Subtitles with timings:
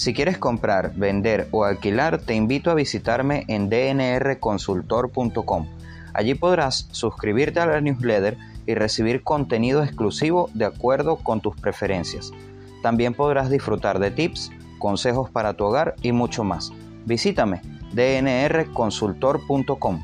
[0.00, 5.66] Si quieres comprar, vender o alquilar, te invito a visitarme en dnrconsultor.com.
[6.14, 12.32] Allí podrás suscribirte a la newsletter y recibir contenido exclusivo de acuerdo con tus preferencias.
[12.82, 16.72] También podrás disfrutar de tips, consejos para tu hogar y mucho más.
[17.04, 17.60] Visítame
[17.92, 20.02] dnrconsultor.com.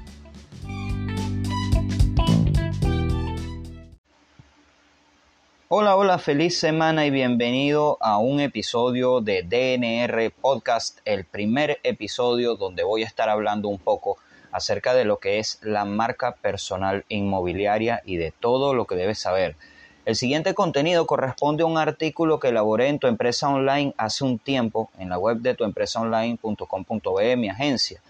[5.69, 12.55] Hola, hola, feliz semana y bienvenido a un episodio de DNR Podcast, el primer episodio
[12.55, 14.17] donde voy a estar hablando un poco
[14.53, 19.19] acerca de lo que es la marca personal inmobiliaria y de todo lo que debes
[19.19, 19.57] saber.
[20.05, 24.39] El siguiente contenido corresponde a un artículo que elaboré en tu empresa online hace un
[24.39, 28.01] tiempo en la web de tuempresaonline.com.be, mi agencia.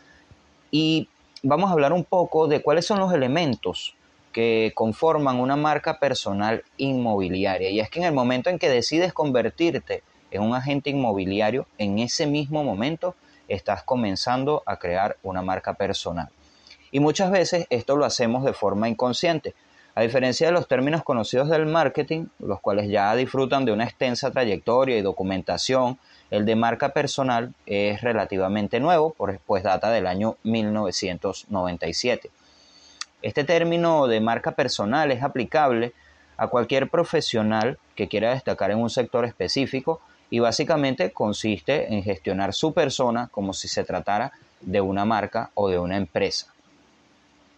[0.70, 1.08] Y
[1.42, 3.96] vamos a hablar un poco de cuáles son los elementos
[4.36, 7.70] que conforman una marca personal inmobiliaria.
[7.70, 11.98] Y es que en el momento en que decides convertirte en un agente inmobiliario, en
[12.00, 13.14] ese mismo momento
[13.48, 16.28] estás comenzando a crear una marca personal.
[16.92, 19.54] Y muchas veces esto lo hacemos de forma inconsciente.
[19.94, 24.32] A diferencia de los términos conocidos del marketing, los cuales ya disfrutan de una extensa
[24.32, 25.98] trayectoria y documentación,
[26.30, 29.14] el de marca personal es relativamente nuevo,
[29.46, 32.28] pues data del año 1997.
[33.22, 35.92] Este término de marca personal es aplicable
[36.36, 42.52] a cualquier profesional que quiera destacar en un sector específico y básicamente consiste en gestionar
[42.52, 46.52] su persona como si se tratara de una marca o de una empresa.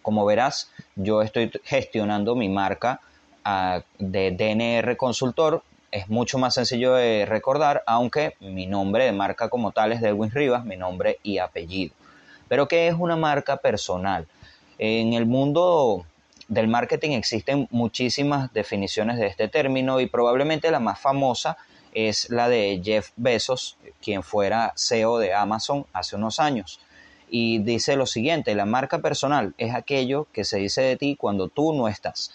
[0.01, 3.01] Como verás, yo estoy gestionando mi marca
[3.43, 5.63] ah, de DNR Consultor.
[5.91, 10.31] Es mucho más sencillo de recordar, aunque mi nombre de marca como tal es Delwin
[10.31, 11.93] Rivas, mi nombre y apellido.
[12.47, 14.27] Pero ¿qué es una marca personal?
[14.81, 16.05] En el mundo
[16.47, 21.57] del marketing existen muchísimas definiciones de este término y probablemente la más famosa
[21.93, 26.79] es la de Jeff Bezos, quien fuera CEO de Amazon hace unos años.
[27.29, 31.49] Y dice lo siguiente, la marca personal es aquello que se dice de ti cuando
[31.49, 32.31] tú no estás.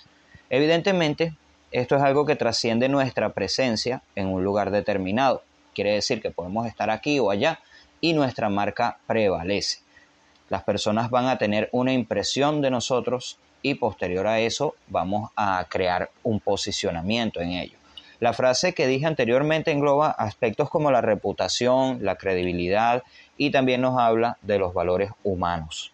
[0.51, 1.35] Evidentemente,
[1.73, 5.43] esto es algo que trasciende nuestra presencia en un lugar determinado.
[5.75, 7.61] Quiere decir que podemos estar aquí o allá
[8.03, 9.84] y nuestra marca prevalece.
[10.55, 15.67] Las personas van a tener una impresión de nosotros y posterior a eso vamos a
[15.69, 17.77] crear un posicionamiento en ello.
[18.21, 23.03] La frase que dije anteriormente engloba aspectos como la reputación, la credibilidad
[23.37, 25.91] y también nos habla de los valores humanos.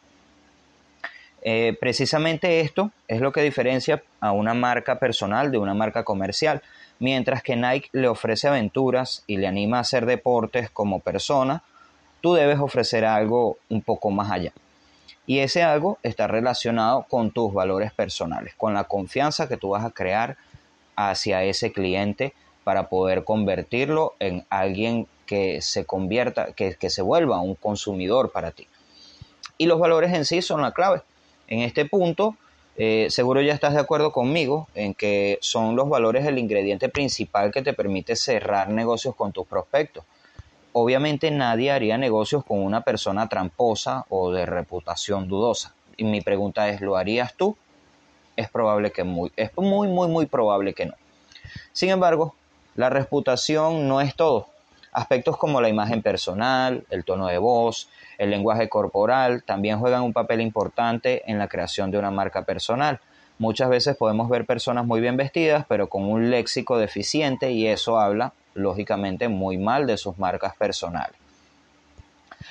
[1.40, 6.60] Eh, precisamente esto es lo que diferencia a una marca personal de una marca comercial.
[6.98, 11.62] Mientras que Nike le ofrece aventuras y le anima a hacer deportes como persona,
[12.20, 14.52] tú debes ofrecer algo un poco más allá.
[15.26, 19.84] Y ese algo está relacionado con tus valores personales, con la confianza que tú vas
[19.84, 20.36] a crear
[20.96, 27.54] hacia ese cliente para poder convertirlo en alguien que se convierta, que, se vuelva un
[27.54, 28.66] consumidor para ti.
[29.56, 31.02] Y los valores en sí son la clave.
[31.46, 32.36] En este punto,
[32.76, 37.52] eh, seguro ya estás de acuerdo conmigo en que son los valores el ingrediente principal
[37.52, 40.04] que te permite cerrar negocios con tus prospectos.
[40.72, 45.74] Obviamente nadie haría negocios con una persona tramposa o de reputación dudosa.
[45.96, 47.56] Y mi pregunta es, ¿lo harías tú?
[48.36, 50.94] Es probable que muy, es muy, muy, muy probable que no.
[51.72, 52.34] Sin embargo,
[52.76, 54.48] la reputación no es todo.
[54.92, 57.88] Aspectos como la imagen personal, el tono de voz,
[58.18, 63.00] el lenguaje corporal también juegan un papel importante en la creación de una marca personal.
[63.38, 67.98] Muchas veces podemos ver personas muy bien vestidas, pero con un léxico deficiente y eso
[67.98, 71.16] habla lógicamente muy mal de sus marcas personales.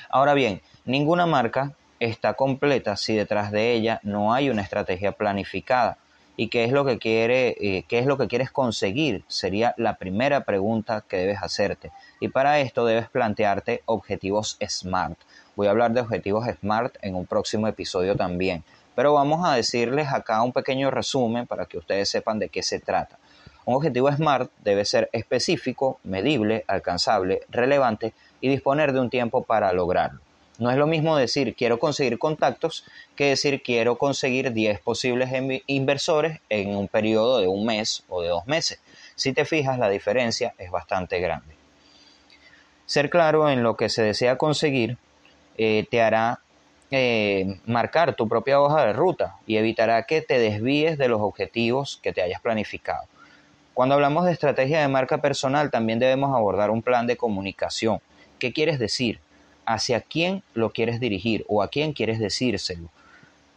[0.10, 5.98] Ahora bien, ninguna marca está completa si detrás de ella no hay una estrategia planificada.
[6.36, 9.26] ¿Y qué es lo que quiere, eh, qué es lo que quieres conseguir?
[9.28, 11.92] Sería la primera pregunta que debes hacerte.
[12.22, 15.18] Y para esto debes plantearte objetivos SMART.
[15.58, 18.64] Voy a hablar de objetivos SMART en un próximo episodio también.
[18.96, 22.80] Pero vamos a decirles acá un pequeño resumen para que ustedes sepan de qué se
[22.80, 23.18] trata.
[23.70, 29.72] Un objetivo SMART debe ser específico, medible, alcanzable, relevante y disponer de un tiempo para
[29.74, 30.22] lograrlo.
[30.58, 32.84] No es lo mismo decir quiero conseguir contactos
[33.16, 35.30] que decir quiero conseguir 10 posibles
[35.68, 38.80] inversores en un periodo de un mes o de dos meses.
[39.14, 41.54] Si te fijas, la diferencia es bastante grande.
[42.88, 44.98] Ser claro en lo que se desea conseguir
[45.60, 46.40] eh, te hará
[46.90, 52.00] eh, marcar tu propia hoja de ruta y evitará que te desvíes de los objetivos
[52.02, 53.04] que te hayas planificado.
[53.80, 58.02] Cuando hablamos de estrategia de marca personal, también debemos abordar un plan de comunicación.
[58.38, 59.22] ¿Qué quieres decir?
[59.66, 62.90] ¿Hacia quién lo quieres dirigir o a quién quieres decírselo?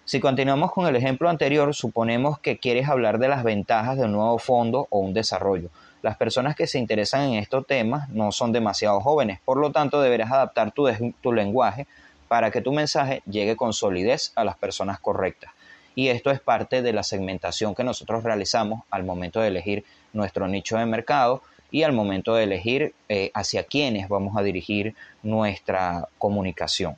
[0.05, 4.13] Si continuamos con el ejemplo anterior, suponemos que quieres hablar de las ventajas de un
[4.13, 5.71] nuevo fondo o un desarrollo.
[6.03, 10.01] Las personas que se interesan en estos temas no son demasiado jóvenes, por lo tanto
[10.01, 11.89] deberás adaptar tu, lenguaje
[12.29, 15.51] para que tu mensaje llegue con solidez a las personas correctas.
[15.97, 20.49] Y esto es parte de la segmentación que nosotros realizamos al momento de elegir nuestro
[20.49, 26.09] nicho de mercado y al momento de elegir eh, hacia quiénes vamos a dirigir nuestra
[26.19, 26.97] comunicación.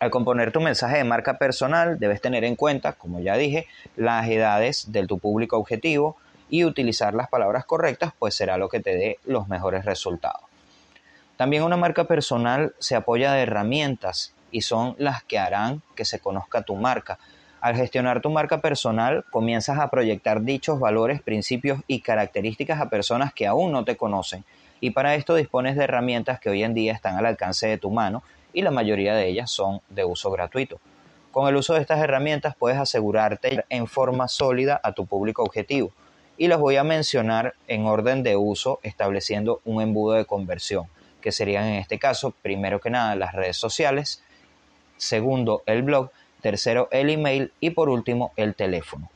[0.00, 3.66] Al componer tu mensaje de marca personal debes tener en cuenta, como ya dije,
[3.96, 6.16] las edades de tu público objetivo
[6.48, 10.40] y utilizar las palabras correctas, pues será lo que te dé los mejores resultados.
[11.36, 16.18] También una marca personal se apoya de herramientas y son las que harán que se
[16.18, 17.18] conozca tu marca.
[17.60, 23.34] Al gestionar tu marca personal, comienzas a proyectar dichos valores, principios y características a personas
[23.34, 24.44] que aún no te conocen.
[24.80, 27.90] Y para esto dispones de herramientas que hoy en día están al alcance de tu
[27.90, 28.22] mano
[28.54, 30.80] y la mayoría de ellas son de uso gratuito.
[31.32, 35.92] Con el uso de estas herramientas puedes asegurarte en forma sólida a tu público objetivo
[36.38, 40.86] y los voy a mencionar en orden de uso estableciendo un embudo de conversión,
[41.20, 44.22] que serían en este caso, primero que nada, las redes sociales,
[44.96, 49.10] segundo, el blog, tercero, el email y por último, el teléfono.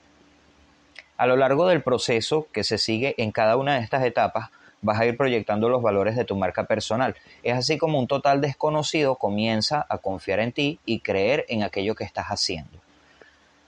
[1.16, 4.50] A lo largo del proceso que se sigue en cada una de estas etapas,
[4.82, 7.16] vas a ir proyectando los valores de tu marca personal.
[7.42, 11.94] Es así como un total desconocido comienza a confiar en ti y creer en aquello
[11.94, 12.78] que estás haciendo.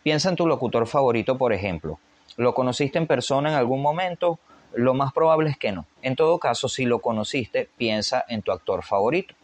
[0.03, 1.99] Piensa en tu locutor favorito, por ejemplo.
[2.37, 4.39] ¿Lo conociste en persona en algún momento?
[4.75, 5.87] Lo más probable es que no.
[6.03, 9.35] En todo caso, si lo conociste, piensa en tu actor favorito.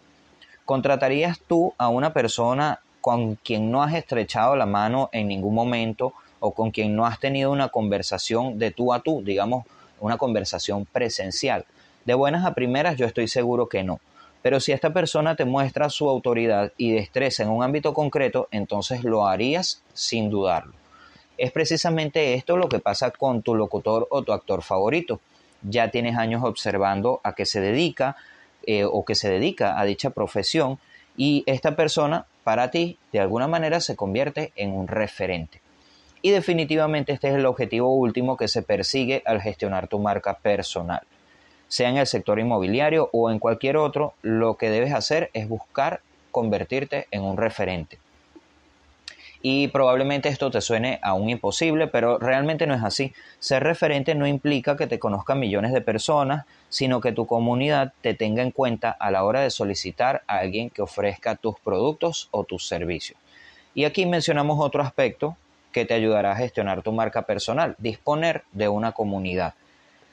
[0.67, 6.15] ¿Contratarías tú a una persona con quien no has estrechado la mano en ningún momento
[6.41, 9.67] o con quien no has tenido una conversación de tú a tú, digamos,
[10.01, 11.67] una conversación presencial.
[12.05, 14.01] De buenas a primeras yo estoy seguro que no.
[14.41, 19.05] Pero si esta persona te muestra su autoridad y destreza en un ámbito concreto, entonces
[19.05, 20.73] lo harías sin dudarlo.
[21.39, 25.21] Es precisamente esto lo que pasa con tu locutor o tu actor favorito.
[25.63, 28.17] Ya tienes años observando a qué se dedica
[28.65, 30.79] eh, o que se dedica a dicha profesión
[31.17, 35.61] y esta persona para ti de alguna manera se convierte en un referente.
[36.23, 41.03] Y definitivamente este es el objetivo último que se persigue al gestionar tu marca personal.
[41.69, 46.01] Sea en el sector inmobiliario o en cualquier otro, lo que debes hacer es buscar
[46.31, 47.99] convertirte en un referente.
[49.45, 53.13] Y probablemente esto te suene aún imposible, pero realmente no es así.
[53.41, 58.15] Ser referente no implica que te conozcan millones de personas, sino que tu comunidad te
[58.15, 62.45] tenga en cuenta a la hora de solicitar a alguien que ofrezca tus productos o
[62.45, 63.19] tus servicios.
[63.75, 65.37] Y aquí mencionamos otro aspecto
[65.73, 69.55] que te ayudará a gestionar tu marca personal, disponer de una comunidad.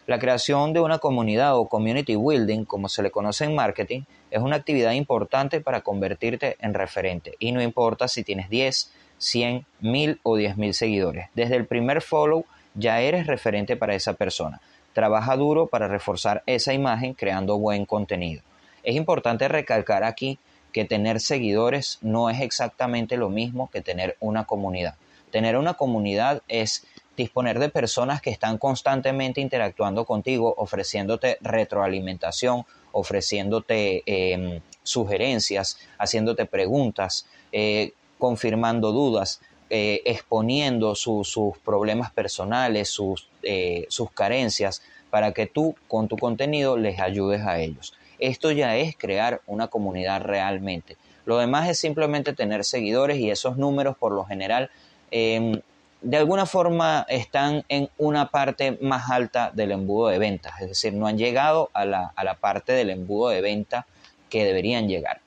[0.07, 4.01] La creación de una comunidad o community building, como se le conoce en marketing,
[4.31, 9.65] es una actividad importante para convertirte en referente y no importa si tienes 10, 100,
[9.81, 11.27] 1000 o 10.000 seguidores.
[11.35, 14.61] Desde el primer follow ya eres referente para esa persona.
[14.93, 18.41] Trabaja duro para reforzar esa imagen creando buen contenido.
[18.83, 20.39] Es importante recalcar aquí
[20.71, 24.95] que tener seguidores no es exactamente lo mismo que tener una comunidad.
[25.31, 26.85] Tener una comunidad es
[27.15, 37.27] disponer de personas que están constantemente interactuando contigo, ofreciéndote retroalimentación, ofreciéndote em, sugerencias, haciéndote preguntas,
[37.51, 45.75] eh, confirmando dudas, eh, exponiendo sus problemas personales, sus, eh, sus carencias, para que tú
[45.87, 47.95] con tu contenido les ayudes a ellos.
[48.19, 50.97] Esto ya es crear una comunidad realmente.
[51.25, 54.69] Lo demás es simplemente tener seguidores y esos números por lo general
[55.11, 55.59] Em,
[56.01, 60.93] de alguna forma están en una parte más alta del embudo de ventas, es decir,
[60.93, 63.85] no han llegado a la, a la parte del embudo de venta
[64.29, 65.19] que deberían llegar.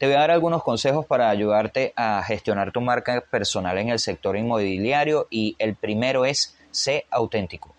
[0.00, 3.98] Te voy a dar algunos consejos para ayudarte a gestionar tu marca personal en el
[3.98, 7.74] sector inmobiliario y el primero es sé auténtico.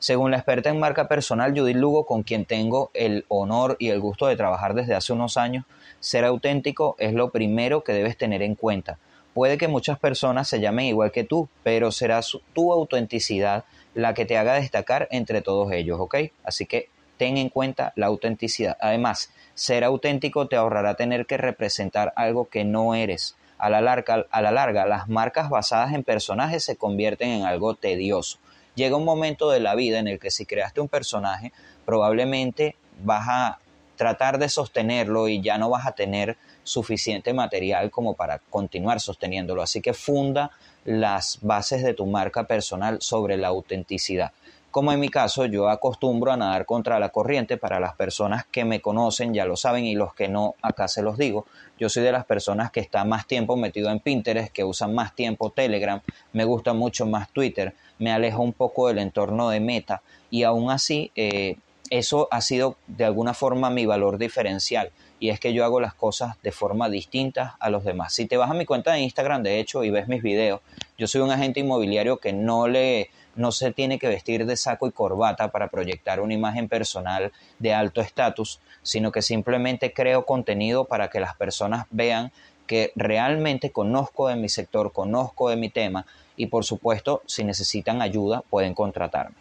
[0.00, 4.00] Según la experta en marca personal Judith Lugo, con quien tengo el honor y el
[4.00, 5.64] gusto de trabajar desde hace unos años,
[6.00, 8.98] ser auténtico es lo primero que debes tener en cuenta
[9.32, 12.20] Puede que muchas personas se llamen igual que tú, pero será
[12.52, 16.16] tu autenticidad la que te haga destacar entre todos ellos, ¿ok?
[16.42, 16.88] Así que
[17.20, 18.78] ten en cuenta la autenticidad.
[18.80, 23.36] Además, ser auténtico te ahorrará tener que representar algo que no eres.
[23.58, 27.74] A la, larga, a la larga, las marcas basadas en personajes se convierten en algo
[27.74, 28.38] tedioso.
[28.74, 31.52] Llega un momento de la vida en el que si creaste un personaje,
[31.84, 33.58] probablemente vas a
[33.96, 39.60] tratar de sostenerlo y ya no vas a tener suficiente material como para continuar sosteniéndolo.
[39.60, 40.52] Así que funda
[40.86, 44.32] las bases de tu marca personal sobre la autenticidad.
[44.70, 48.64] Como en mi caso yo acostumbro a nadar contra la corriente, para las personas que
[48.64, 51.46] me conocen ya lo saben y los que no, acá se los digo,
[51.78, 55.14] yo soy de las personas que está más tiempo metido en Pinterest, que usan más
[55.14, 56.00] tiempo Telegram,
[56.32, 60.70] me gusta mucho más Twitter, me alejo un poco del entorno de Meta y aún
[60.70, 61.56] así eh,
[61.90, 65.92] eso ha sido de alguna forma mi valor diferencial y es que yo hago las
[65.92, 68.14] cosas de forma distinta a los demás.
[68.14, 70.60] Si te vas a mi cuenta de Instagram, de hecho, y ves mis videos,
[70.96, 74.86] yo soy un agente inmobiliario que no le no se tiene que vestir de saco
[74.86, 80.84] y corbata para proyectar una imagen personal de alto estatus, sino que simplemente creo contenido
[80.84, 82.32] para que las personas vean
[82.66, 86.06] que realmente conozco de mi sector, conozco de mi tema
[86.36, 89.36] y por supuesto si necesitan ayuda pueden contratarme.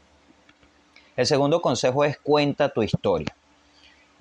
[1.16, 3.36] El segundo consejo es cuenta tu historia.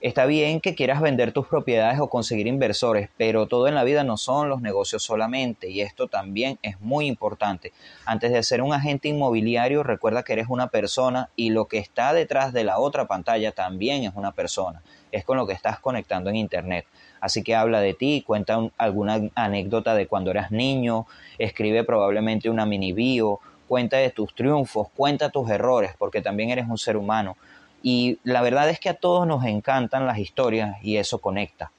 [0.00, 4.04] Está bien que quieras vender tus propiedades o conseguir inversores, pero todo en la vida
[4.04, 7.72] no son los negocios solamente y esto también es muy importante.
[8.04, 12.12] Antes de ser un agente inmobiliario, recuerda que eres una persona y lo que está
[12.12, 14.82] detrás de la otra pantalla también es una persona.
[15.10, 16.86] Es con lo que estás conectando en Internet.
[17.20, 22.66] Así que habla de ti, cuenta alguna anécdota de cuando eras niño, escribe probablemente una
[22.66, 27.36] mini bio, cuenta de tus triunfos, cuenta tus errores, porque también eres un ser humano
[27.82, 31.70] y la verdad es que a todos nos encantan las historias y eso conecta.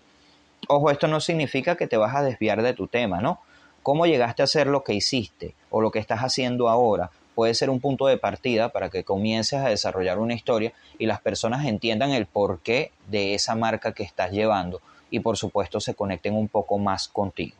[0.67, 3.39] Ojo, esto no significa que te vas a desviar de tu tema, ¿no?
[3.83, 7.69] Cómo llegaste a hacer lo que hiciste o lo que estás haciendo ahora puede ser
[7.69, 12.11] un punto de partida para que comiences a desarrollar una historia y las personas entiendan
[12.11, 16.77] el porqué de esa marca que estás llevando y por supuesto se conecten un poco
[16.77, 17.55] más contigo.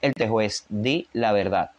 [0.00, 1.72] El tejo es di la verdad.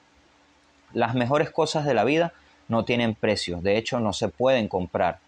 [0.92, 2.34] Las mejores cosas de la vida
[2.68, 5.20] no tienen precio, de hecho no se pueden comprar.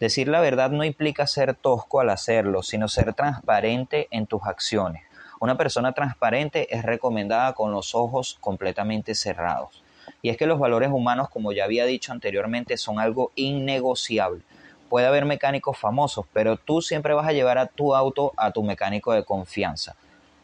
[0.00, 5.02] Decir la verdad no implica ser tosco al hacerlo, sino ser transparente en tus acciones.
[5.40, 9.82] Una persona transparente es recomendada con los ojos completamente cerrados.
[10.20, 14.42] Y es que los valores humanos, como ya había dicho anteriormente, son algo innegociable.
[14.88, 18.62] Puede haber mecánicos famosos, pero tú siempre vas a llevar a tu auto a tu
[18.62, 19.96] mecánico de confianza.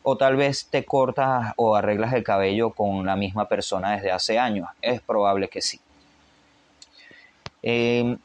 [0.02, 4.38] O tal vez te cortas o arreglas el cabello con la misma persona desde hace
[4.38, 4.68] años.
[4.80, 5.80] Es probable que sí.
[7.62, 8.16] Eh,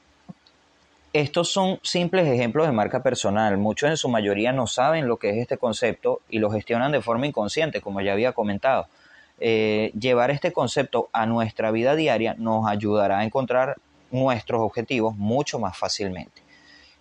[1.16, 3.58] estos son simples ejemplos de marca personal.
[3.58, 7.02] Muchos en su mayoría no saben lo que es este concepto y lo gestionan de
[7.02, 8.88] forma inconsciente, como ya había comentado.
[9.40, 13.78] Eh, llevar este concepto a nuestra vida diaria nos ayudará a encontrar
[14.12, 16.42] nuestros objetivos mucho más fácilmente.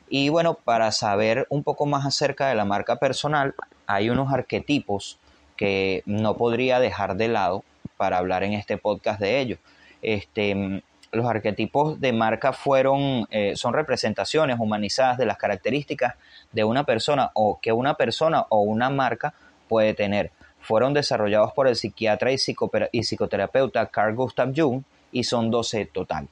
[0.09, 3.57] Y bueno, para saber un poco más acerca de la marca personal,
[3.89, 5.19] hay unos arquetipos
[5.57, 7.65] que no podría dejar de lado
[7.97, 9.59] para hablar en este podcast de ellos.
[10.03, 10.83] Este,
[11.15, 16.15] los arquetipos de marca fueron, eh, son representaciones humanizadas de las características
[16.53, 19.35] de una persona o que una persona o una marca
[19.69, 20.33] puede tener.
[20.61, 26.29] Fueron desarrollados por el psiquiatra y, psicoterapeuta Carl Gustav Jung y son 12 total.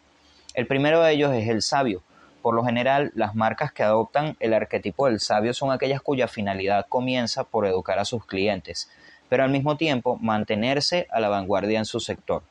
[0.55, 2.03] El primero de ellos es el sabio.
[2.43, 6.87] Por lo general, las marcas que adoptan el arquetipo del sabio son aquellas cuya finalidad
[6.89, 8.91] comienza por educar a sus clientes,
[9.29, 12.43] pero al mismo tiempo mantenerse a la vanguardia en su sector.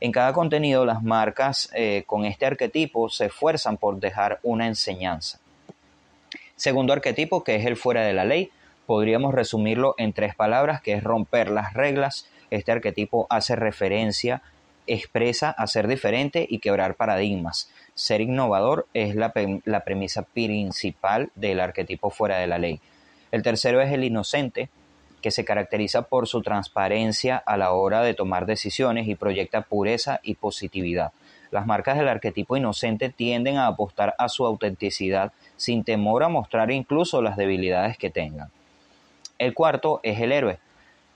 [0.00, 5.38] En cada contenido las marcas eh, con este arquetipo se esfuerzan por dejar una enseñanza.
[6.56, 8.50] Segundo arquetipo, que es el fuera de la ley,
[8.86, 12.28] podríamos resumirlo en tres palabras, que es romper las reglas.
[12.50, 14.42] Este arquetipo hace referencia,
[14.86, 17.70] expresa a ser diferente y quebrar paradigmas.
[17.94, 19.32] Ser innovador es la,
[19.64, 22.80] la premisa principal del arquetipo fuera de la ley.
[23.32, 24.70] El tercero es el inocente,
[25.20, 30.20] que se caracteriza por su transparencia a la hora de tomar decisiones y proyecta pureza
[30.22, 31.12] y positividad.
[31.50, 36.70] Las marcas del arquetipo inocente tienden a apostar a su autenticidad sin temor a mostrar
[36.70, 38.50] incluso las debilidades que tengan.
[39.38, 40.58] El cuarto es el héroe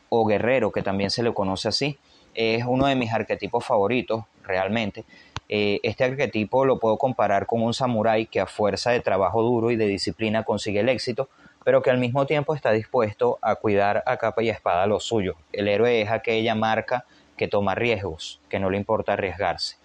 [0.08, 1.98] o guerrero, que también se le conoce así.
[2.34, 5.04] Es uno de mis arquetipos favoritos, realmente.
[5.48, 9.70] Eh, este arquetipo lo puedo comparar con un samurái que a fuerza de trabajo duro
[9.70, 11.28] y de disciplina consigue el éxito,
[11.64, 15.34] pero que al mismo tiempo está dispuesto a cuidar a capa y espada lo suyo.
[15.52, 17.04] El héroe es aquella marca
[17.36, 19.76] que toma riesgos, que no le importa arriesgarse.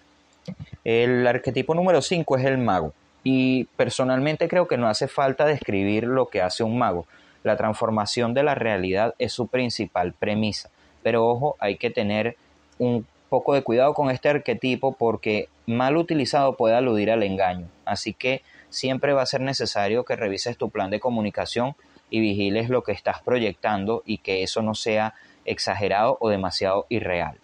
[0.84, 2.92] El arquetipo número 5 es el mago.
[3.22, 7.06] Y personalmente creo que no hace falta describir lo que hace un mago.
[7.42, 10.70] La transformación de la realidad es su principal premisa.
[11.02, 12.36] Pero ojo, hay que tener
[12.78, 17.66] un poco de cuidado con este arquetipo porque mal utilizado puede aludir al engaño.
[17.84, 21.74] Así que siempre va a ser necesario que revises tu plan de comunicación
[22.08, 27.38] y vigiles lo que estás proyectando y que eso no sea exagerado o demasiado irreal.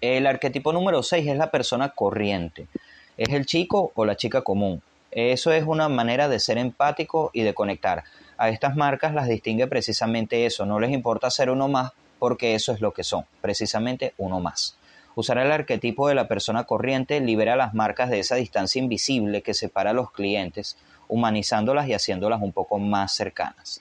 [0.00, 2.66] El arquetipo número 6 es la persona corriente.
[3.16, 4.82] Es el chico o la chica común.
[5.10, 8.04] Eso es una manera de ser empático y de conectar.
[8.36, 10.66] A estas marcas las distingue precisamente eso.
[10.66, 14.76] No les importa ser uno más porque eso es lo que son, precisamente uno más.
[15.18, 19.54] Usar el arquetipo de la persona corriente libera las marcas de esa distancia invisible que
[19.54, 20.76] separa a los clientes,
[21.08, 23.80] humanizándolas y haciéndolas un poco más cercanas.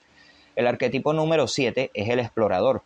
[0.55, 2.83] El arquetipo número 7 es el explorador.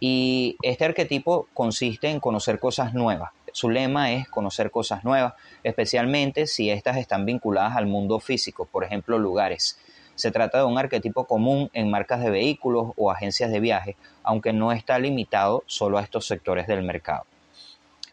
[0.00, 3.32] Y este arquetipo consiste en conocer cosas nuevas.
[3.52, 8.84] Su lema es conocer cosas nuevas, especialmente si éstas están vinculadas al mundo físico, por
[8.84, 9.78] ejemplo, lugares.
[10.14, 14.54] Se trata de un arquetipo común en marcas de vehículos o agencias de viaje, aunque
[14.54, 17.26] no está limitado solo a estos sectores del mercado.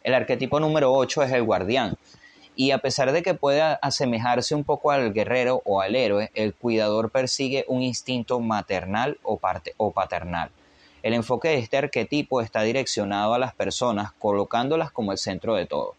[0.04, 1.96] El arquetipo número 8 es el guardián.
[2.56, 6.54] Y a pesar de que pueda asemejarse un poco al guerrero o al héroe, el
[6.54, 9.40] cuidador persigue un instinto maternal o,
[9.92, 10.50] paternal.
[11.04, 15.66] El enfoque de este arquetipo está direccionado a las personas, colocándolas como el centro de
[15.66, 15.96] todo.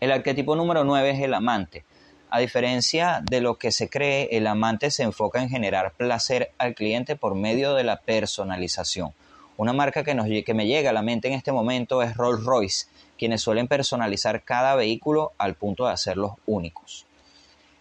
[0.00, 1.84] El arquetipo número 9 es el amante.
[2.30, 6.74] A diferencia de lo que se cree, el amante se enfoca en generar placer al
[6.74, 9.12] cliente por medio de la personalización.
[9.56, 12.44] Una marca que, nos, que me llega a la mente en este momento es Rolls
[12.44, 12.86] Royce,
[13.18, 17.06] quienes suelen personalizar cada vehículo al punto de hacerlos únicos.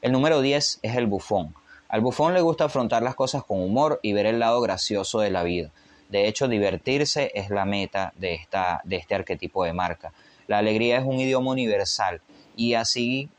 [0.01, 1.53] El número 10 es el bufón.
[1.89, 5.32] Al bufón le gusta afrontar las cosas con humor y ver el lado gracioso de
[5.32, 5.72] la vida.
[6.10, 10.13] De hecho, divertirse es la meta de, esta, de este arquetipo de marca.
[10.48, 12.22] La alegría es un idioma universal
[12.55, 13.29] y así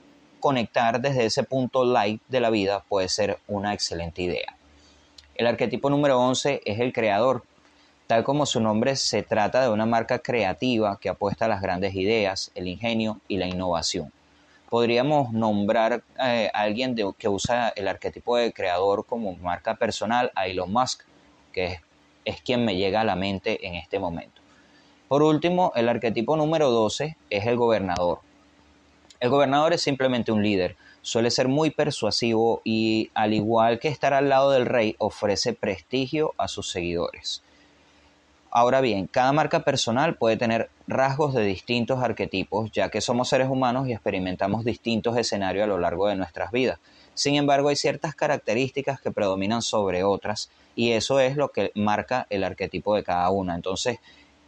[0.40, 4.56] conectar desde ese punto light de la vida puede ser una excelente idea.
[5.36, 7.44] El arquetipo número 11 es el creador.
[8.06, 11.96] Tal como su nombre, se trata de una marca creativa que apuesta a las grandes
[11.96, 14.12] ideas, el ingenio y la innovación.
[14.70, 20.46] Podríamos nombrar eh, a alguien que usa el arquetipo de creador como marca personal, a
[20.46, 21.02] Elon Musk,
[21.52, 21.80] que
[22.24, 24.40] es, quien me llega a la mente en este momento.
[25.08, 28.20] Por último, el arquetipo número 12 es el gobernador.
[29.18, 34.14] El gobernador es simplemente un líder, suele ser muy persuasivo y al igual que estar
[34.14, 37.42] al lado del rey ofrece prestigio a sus seguidores.
[38.58, 43.50] Ahora bien, cada marca personal puede tener rasgos de distintos arquetipos, ya que somos seres
[43.50, 46.78] humanos y experimentamos distintos escenarios a lo largo de nuestras vidas.
[47.12, 52.26] Sin embargo, hay ciertas características que predominan sobre otras y eso es lo que marca
[52.30, 53.54] el arquetipo de cada una.
[53.54, 53.98] Entonces,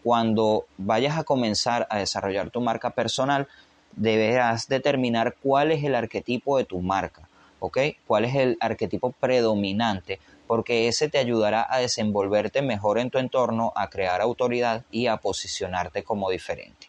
[0.02, 3.46] cuando vayas a comenzar a desarrollar tu marca personal,
[3.94, 7.28] deberás determinar cuál es el arquetipo de tu marca,
[7.60, 7.78] ¿ok?
[8.06, 13.72] ¿Cuál es el arquetipo predominante porque ese te ayudará a desenvolverte mejor en tu entorno,
[13.76, 16.88] a crear autoridad y a posicionarte como diferente,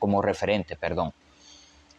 [0.00, 1.12] como referente, perdón.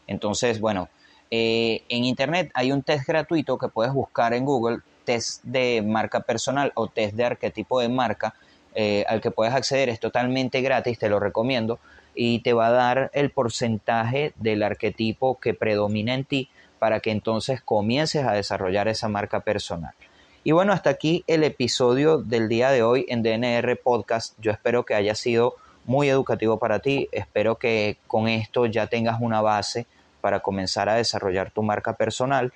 [0.06, 0.89] Entonces, bueno,
[1.32, 6.20] eh, en Internet hay un test gratuito que puedes buscar en Google, test de marca
[6.20, 8.36] personal o test de arquetipo de marca,
[8.76, 11.80] eh, al que puedes acceder, es totalmente gratis, te lo recomiendo,
[12.15, 17.12] y te va a dar el porcentaje del arquetipo que predomina en ti para que
[17.12, 19.93] entonces comiences a desarrollar esa marca personal.
[20.48, 24.34] Y bueno, hasta aquí el episodio del día de hoy en DNR Podcast.
[24.40, 27.10] Yo espero que haya sido muy educativo para ti.
[27.12, 29.88] Espero que con esto ya tengas una base
[30.22, 32.54] para comenzar a desarrollar tu marca personal.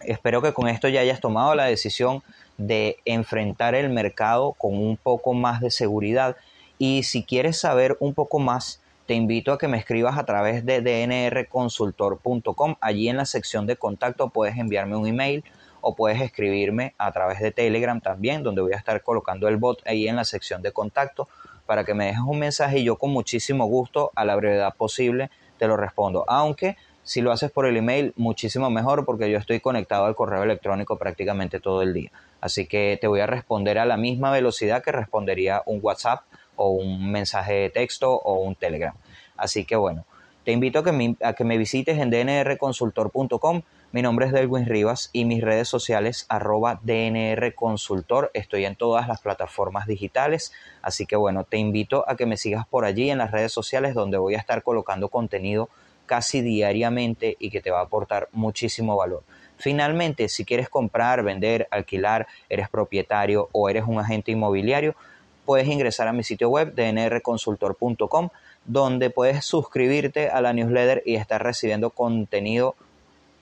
[0.00, 2.22] Espero que con esto ya hayas tomado la decisión
[2.56, 6.38] de enfrentar el mercado con un poco más de seguridad.
[6.78, 10.64] Y si quieres saber un poco más, te invito a que me escribas a través
[10.64, 12.76] de dnrconsultor.com.
[12.80, 15.44] Allí en la sección de contacto puedes enviarme un email
[15.82, 19.86] o puedes escribirme a través de Telegram también, donde voy a estar colocando el bot
[19.86, 21.28] ahí en la sección de contacto
[21.66, 25.30] para que me dejes un mensaje y yo con muchísimo gusto, a la brevedad posible,
[25.58, 26.24] te lo respondo.
[26.28, 30.42] Aunque si lo haces por el email, muchísimo mejor porque yo estoy conectado al correo
[30.42, 32.10] electrónico prácticamente todo el día.
[32.40, 36.22] Así que te voy a responder a la misma velocidad que respondería un WhatsApp
[36.56, 38.94] o un mensaje de texto o un Telegram.
[39.36, 40.04] Así que bueno,
[40.44, 44.64] te invito a que me, a que me visites en dnrconsultor.com mi nombre es Delwin
[44.64, 48.30] Rivas y mis redes sociales arroba DNR Consultor.
[48.32, 50.50] Estoy en todas las plataformas digitales,
[50.80, 53.92] así que bueno, te invito a que me sigas por allí en las redes sociales
[53.92, 55.68] donde voy a estar colocando contenido
[56.06, 59.24] casi diariamente y que te va a aportar muchísimo valor.
[59.58, 64.96] Finalmente, si quieres comprar, vender, alquilar, eres propietario o eres un agente inmobiliario,
[65.44, 68.30] puedes ingresar a mi sitio web dnrconsultor.com
[68.64, 72.74] donde puedes suscribirte a la newsletter y estar recibiendo contenido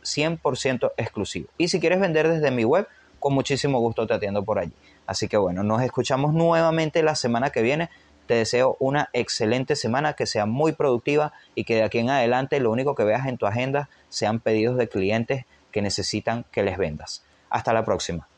[0.02, 1.48] 100% exclusivo.
[1.58, 2.86] Y si quieres vender desde mi web,
[3.18, 4.72] con muchísimo gusto te atiendo por allí.
[5.06, 7.90] Así que bueno, nos escuchamos nuevamente la semana que viene.
[8.26, 12.60] Te deseo una excelente semana, que sea muy productiva y que de aquí en adelante
[12.60, 16.78] lo único que veas en tu agenda sean pedidos de clientes que necesitan que les
[16.78, 17.24] vendas.
[17.50, 18.29] Hasta la próxima.